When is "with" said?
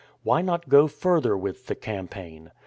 1.37-1.67